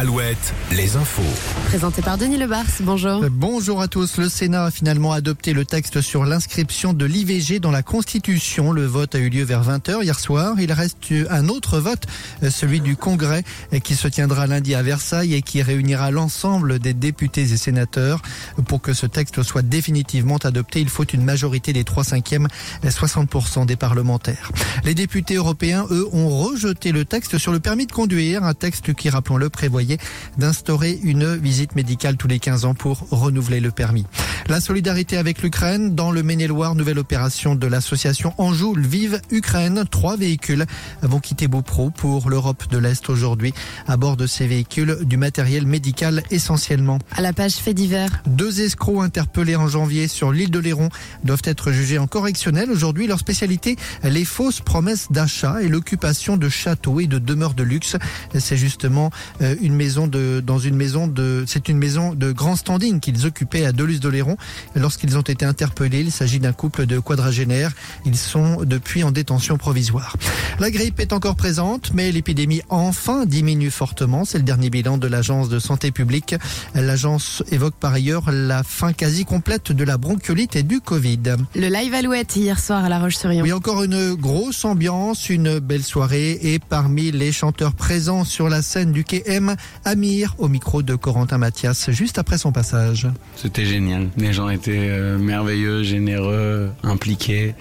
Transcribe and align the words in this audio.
Alouette, 0.00 0.54
les 0.72 0.96
infos. 0.96 1.20
Présenté 1.66 2.00
par 2.00 2.16
Denis 2.16 2.38
Lebars. 2.38 2.64
Bonjour. 2.80 3.22
Bonjour 3.30 3.82
à 3.82 3.86
tous. 3.86 4.16
Le 4.16 4.30
Sénat 4.30 4.64
a 4.64 4.70
finalement 4.70 5.12
adopté 5.12 5.52
le 5.52 5.66
texte 5.66 6.00
sur 6.00 6.24
l'inscription 6.24 6.94
de 6.94 7.04
l'IVG 7.04 7.60
dans 7.60 7.70
la 7.70 7.82
Constitution. 7.82 8.72
Le 8.72 8.86
vote 8.86 9.14
a 9.14 9.18
eu 9.18 9.28
lieu 9.28 9.44
vers 9.44 9.62
20h 9.62 10.02
hier 10.02 10.18
soir. 10.18 10.54
Il 10.58 10.72
reste 10.72 10.96
un 11.28 11.50
autre 11.50 11.80
vote, 11.80 12.06
celui 12.48 12.80
du 12.80 12.96
Congrès, 12.96 13.44
qui 13.84 13.94
se 13.94 14.08
tiendra 14.08 14.46
lundi 14.46 14.74
à 14.74 14.82
Versailles 14.82 15.34
et 15.34 15.42
qui 15.42 15.60
réunira 15.60 16.10
l'ensemble 16.10 16.78
des 16.78 16.94
députés 16.94 17.42
et 17.42 17.58
sénateurs. 17.58 18.22
Pour 18.68 18.80
que 18.80 18.94
ce 18.94 19.04
texte 19.04 19.42
soit 19.42 19.60
définitivement 19.60 20.38
adopté, 20.38 20.80
il 20.80 20.88
faut 20.88 21.04
une 21.04 21.24
majorité 21.24 21.74
des 21.74 21.84
3 21.84 22.04
cinquièmes 22.04 22.48
et 22.82 22.88
60% 22.88 23.66
des 23.66 23.76
parlementaires. 23.76 24.50
Les 24.82 24.94
députés 24.94 25.34
européens, 25.34 25.84
eux, 25.90 26.08
ont 26.14 26.30
rejeté 26.30 26.90
le 26.90 27.04
texte 27.04 27.36
sur 27.36 27.52
le 27.52 27.60
permis 27.60 27.84
de 27.84 27.92
conduire, 27.92 28.44
un 28.44 28.54
texte 28.54 28.94
qui, 28.94 29.10
rappelons-le, 29.10 29.50
prévoyait 29.50 29.89
d'instaurer 30.38 30.98
une 31.02 31.36
visite 31.36 31.74
médicale 31.74 32.16
tous 32.16 32.28
les 32.28 32.38
15 32.38 32.64
ans 32.64 32.74
pour 32.74 33.06
renouveler 33.10 33.60
le 33.60 33.70
permis. 33.70 34.06
La 34.48 34.60
solidarité 34.60 35.16
avec 35.16 35.42
l'Ukraine, 35.42 35.94
dans 35.94 36.10
le 36.10 36.22
Maine-et-Loire, 36.22 36.74
nouvelle 36.74 36.98
opération 36.98 37.54
de 37.54 37.66
l'association 37.66 38.34
Anjou 38.38 38.74
Vive 38.76 39.20
Ukraine. 39.30 39.84
Trois 39.90 40.16
véhicules 40.16 40.66
vont 41.02 41.20
quitter 41.20 41.46
Beaupro 41.46 41.90
pour 41.90 42.30
l'Europe 42.30 42.64
de 42.70 42.78
l'Est 42.78 43.08
aujourd'hui. 43.08 43.54
À 43.86 43.96
bord 43.96 44.16
de 44.16 44.26
ces 44.26 44.46
véhicules, 44.46 44.98
du 45.02 45.16
matériel 45.16 45.66
médical 45.66 46.22
essentiellement. 46.30 46.98
À 47.16 47.20
la 47.20 47.32
page 47.32 47.54
fait 47.54 47.74
divers. 47.74 48.22
Deux 48.26 48.60
escrocs 48.60 49.02
interpellés 49.02 49.56
en 49.56 49.68
janvier 49.68 50.08
sur 50.08 50.32
l'île 50.32 50.50
de 50.50 50.58
Léron 50.58 50.88
doivent 51.24 51.42
être 51.44 51.72
jugés 51.72 51.98
en 51.98 52.06
correctionnel. 52.06 52.70
Aujourd'hui, 52.70 53.06
leur 53.06 53.18
spécialité, 53.18 53.76
les 54.02 54.24
fausses 54.24 54.60
promesses 54.60 55.08
d'achat 55.10 55.62
et 55.62 55.68
l'occupation 55.68 56.36
de 56.36 56.48
châteaux 56.48 57.00
et 57.00 57.06
de 57.06 57.18
demeures 57.18 57.54
de 57.54 57.62
luxe. 57.62 57.96
C'est 58.38 58.56
justement 58.56 59.10
euh, 59.42 59.54
une 59.60 59.74
maison 59.80 60.06
de, 60.06 60.42
dans 60.44 60.58
une 60.58 60.76
maison 60.76 61.06
de, 61.06 61.44
c'est 61.46 61.70
une 61.70 61.78
maison 61.78 62.12
de 62.14 62.32
grand 62.32 62.54
standing 62.54 63.00
qu'ils 63.00 63.24
occupaient 63.24 63.64
à 63.64 63.72
Delus-d'Oléron. 63.72 64.36
Lorsqu'ils 64.74 65.16
ont 65.16 65.22
été 65.22 65.46
interpellés, 65.46 66.00
il 66.00 66.12
s'agit 66.12 66.38
d'un 66.38 66.52
couple 66.52 66.84
de 66.84 66.98
quadragénaires. 66.98 67.72
Ils 68.04 68.18
sont 68.18 68.62
depuis 68.66 69.04
en 69.04 69.10
détention 69.10 69.56
provisoire. 69.56 70.16
La 70.58 70.70
grippe 70.70 71.00
est 71.00 71.14
encore 71.14 71.34
présente, 71.34 71.92
mais 71.94 72.12
l'épidémie 72.12 72.60
enfin 72.68 73.24
diminue 73.24 73.70
fortement. 73.70 74.26
C'est 74.26 74.36
le 74.36 74.44
dernier 74.44 74.68
bilan 74.68 74.98
de 74.98 75.06
l'agence 75.06 75.48
de 75.48 75.58
santé 75.58 75.92
publique. 75.92 76.34
L'agence 76.74 77.42
évoque 77.50 77.76
par 77.80 77.94
ailleurs 77.94 78.30
la 78.30 78.62
fin 78.62 78.92
quasi 78.92 79.24
complète 79.24 79.72
de 79.72 79.84
la 79.84 79.96
bronchiolite 79.96 80.56
et 80.56 80.62
du 80.62 80.82
Covid. 80.82 81.36
Le 81.54 81.68
live 81.68 81.94
Alouette 81.94 82.36
hier 82.36 82.60
soir 82.60 82.84
à 82.84 82.90
La 82.90 82.98
Roche-sur-Yon. 82.98 83.44
Oui, 83.44 83.52
encore 83.52 83.82
une 83.82 84.14
grosse 84.14 84.66
ambiance, 84.66 85.30
une 85.30 85.58
belle 85.58 85.84
soirée 85.84 86.38
et 86.42 86.58
parmi 86.58 87.12
les 87.12 87.32
chanteurs 87.32 87.72
présents 87.72 88.24
sur 88.24 88.50
la 88.50 88.60
scène 88.60 88.92
du 88.92 89.04
quai 89.04 89.22
M, 89.24 89.56
Amir 89.84 90.34
au 90.38 90.48
micro 90.48 90.82
de 90.82 90.94
Corentin 90.94 91.38
Mathias 91.38 91.90
juste 91.90 92.18
après 92.18 92.38
son 92.38 92.52
passage. 92.52 93.08
C'était 93.36 93.64
génial. 93.64 94.08
Les 94.16 94.32
gens 94.32 94.48
étaient 94.48 94.88
euh, 94.90 95.18
merveilleux, 95.18 95.82
généreux, 95.82 96.70
impliqués 96.82 97.54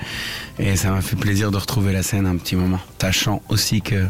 et 0.58 0.76
ça 0.76 0.92
m'a 0.92 1.02
fait 1.02 1.16
plaisir 1.16 1.52
de 1.52 1.58
retrouver 1.58 1.94
la 1.94 2.04
scène 2.04 2.26
un 2.26 2.38
petit 2.38 2.56
moment. 2.56 2.80
Sachant 3.02 3.42
aussi 3.50 3.82
que 3.82 4.06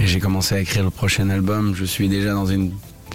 j'ai 0.00 0.20
commencé 0.20 0.54
à 0.54 0.60
écrire 0.60 0.84
le 0.84 0.90
prochain 0.90 1.28
album, 1.30 1.74
je 1.74 1.84
suis 1.84 2.08
déjà 2.08 2.32
dans 2.32 2.46
une 2.46 2.72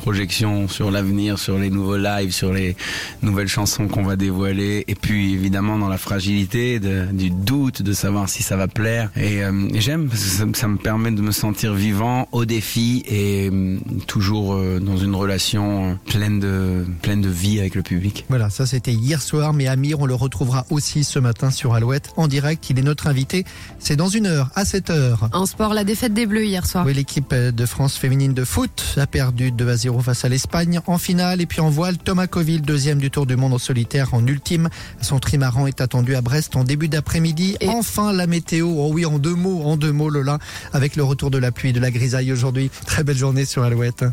projection 0.08 0.70
sur 0.70 0.90
l'avenir, 0.90 1.38
sur 1.38 1.58
les 1.58 1.70
nouveaux 1.70 1.98
lives, 1.98 2.32
sur 2.32 2.54
les 2.54 2.78
nouvelles 3.22 3.50
chansons 3.50 3.90
qu'on 3.90 4.04
va 4.04 4.16
dévoiler, 4.16 4.86
et 4.88 4.96
puis 4.96 5.34
évidemment 5.34 5.78
dans 5.78 5.90
la 5.90 5.98
fragilité 5.98 6.80
de, 6.80 7.08
du 7.12 7.30
doute, 7.30 7.82
de 7.82 7.92
savoir 7.92 8.30
si 8.30 8.42
ça 8.42 8.56
va 8.56 8.70
plaire. 8.70 9.12
Et, 9.18 9.44
euh, 9.44 9.68
et 9.74 9.82
j'aime 9.82 10.08
parce 10.08 10.24
que 10.24 10.30
ça, 10.30 10.46
ça, 10.54 10.70
me 10.70 10.78
permet 10.78 11.12
de 11.12 11.22
me 11.22 11.34
sentir 11.34 11.74
vivant 11.74 12.30
au 12.32 12.46
défi 12.46 13.04
et 13.06 13.50
euh, 13.52 13.80
toujours 14.08 14.54
euh, 14.54 14.80
dans 14.80 14.96
une 14.96 15.14
relation 15.14 16.00
pleine 16.06 16.40
de 16.40 16.86
pleine 17.02 17.20
de 17.20 17.28
vie 17.28 17.60
avec 17.60 17.76
le 17.76 17.82
public. 17.82 18.24
Voilà, 18.30 18.50
ça 18.50 18.66
c'était 18.66 18.94
hier 18.94 19.22
soir, 19.22 19.52
mais 19.52 19.68
Amir, 19.68 20.00
on 20.00 20.06
le 20.06 20.16
retrouvera 20.16 20.66
aussi 20.70 21.04
ce 21.04 21.20
matin 21.20 21.52
sur 21.52 21.74
Alouette 21.74 22.12
en 22.16 22.30
direct. 22.30 22.70
Il 22.70 22.80
est 22.80 22.82
notre 22.82 23.08
invité. 23.08 23.44
C'est 23.78 23.98
dans 23.98 24.08
une 24.08 24.28
heure, 24.28 24.52
à 24.56 24.64
7 24.64 24.90
heures. 24.90 25.30
En 25.34 25.46
sport, 25.46 25.74
la 25.74 25.84
défaite 25.84 26.14
des 26.14 26.26
Bleus 26.26 26.46
hier 26.46 26.66
soir. 26.66 26.86
Oui, 26.86 26.94
l'équipe 26.94 27.36
de 27.36 27.66
France 27.66 27.98
féminine 27.98 28.34
de 28.34 28.46
foot 28.46 28.96
a 28.96 29.06
perdu 29.06 29.52
2 29.52 29.68
à 29.68 29.76
0 29.76 29.97
face 30.02 30.26
à 30.26 30.30
l'Espagne 30.30 30.80
en 30.88 30.98
finale. 30.98 31.42
Et 31.42 31.46
puis 31.46 31.62
en 31.62 31.70
voile, 31.70 31.98
Thomas 31.98 32.28
Coville, 32.28 32.62
deuxième 32.62 33.00
du 33.00 33.12
Tour 33.12 33.26
du 33.26 33.36
Monde 33.36 33.54
en 33.54 33.58
solitaire 33.58 34.14
en 34.14 34.26
ultime. 34.26 34.70
Son 35.02 35.20
trimaran 35.20 35.68
est 35.68 35.82
attendu 35.82 36.16
à 36.16 36.22
Brest 36.22 36.56
en 36.56 36.64
début 36.64 36.88
d'après-midi. 36.88 37.58
Et 37.62 37.70
enfin 37.70 38.14
la 38.14 38.28
météo, 38.28 38.68
oh 38.68 38.90
oui, 38.92 39.06
en 39.06 39.20
deux 39.20 39.36
mots, 39.36 39.64
en 39.64 39.78
deux 39.78 39.92
mots 39.92 40.10
Lola, 40.10 40.40
avec 40.74 40.96
le 40.96 41.04
retour 41.04 41.32
de 41.32 41.38
la 41.38 41.52
pluie 41.52 41.70
et 41.70 41.74
de 41.74 41.80
la 41.80 41.92
grisaille 41.92 42.32
aujourd'hui. 42.32 42.70
Très 42.86 43.04
belle 43.04 43.18
journée 43.18 43.46
sur 43.46 43.64
Alouette. 43.64 44.06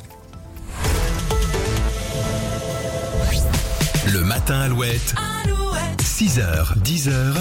Le 4.12 4.21
matin 4.21 4.61
Alouette. 4.61 5.15
Alouette. 5.44 6.03
6h, 6.03 6.78
10h. 6.83 7.34